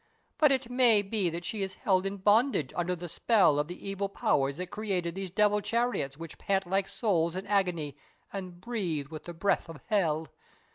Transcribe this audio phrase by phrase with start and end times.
[0.39, 3.87] But it may be that she is held in bondage under the spell of the
[3.87, 7.95] evil powers that created these devil chariots which pant like souls in agony
[8.33, 10.25] and breathe with the breath of Hell.